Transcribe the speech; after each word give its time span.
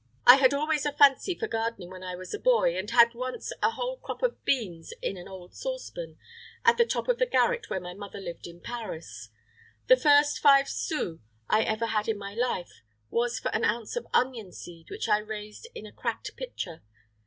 I 0.25 0.37
had 0.37 0.51
always 0.51 0.83
a 0.87 0.91
fancy 0.91 1.35
for 1.35 1.47
gardening 1.47 1.91
when 1.91 2.01
I 2.03 2.15
was 2.15 2.33
a 2.33 2.39
boy, 2.39 2.75
and 2.75 2.89
had 2.89 3.13
once 3.13 3.53
a 3.61 3.69
whole 3.69 3.97
crop 3.97 4.23
of 4.23 4.43
beans 4.43 4.93
in 4.99 5.15
an 5.15 5.27
old 5.27 5.53
sauce 5.53 5.91
pan, 5.91 6.17
on 6.65 6.75
the 6.75 6.87
top 6.87 7.07
of 7.07 7.19
the 7.19 7.27
garret 7.27 7.69
where 7.69 7.79
my 7.79 7.93
mother 7.93 8.19
lived 8.19 8.47
in 8.47 8.61
Paris. 8.61 9.29
The 9.85 9.95
first 9.97 10.39
five 10.39 10.67
sous 10.67 11.19
I 11.47 11.61
ever 11.61 11.85
had 11.85 12.07
in 12.07 12.17
my 12.17 12.33
life 12.33 12.81
was 13.11 13.37
for 13.37 13.49
an 13.49 13.63
ounce 13.63 13.95
of 13.95 14.07
onion 14.11 14.51
seed 14.51 14.89
which 14.89 15.07
I 15.07 15.19
raised 15.19 15.67
in 15.75 15.85
a 15.85 15.91
cracked 15.91 16.35
pitcher. 16.35 16.81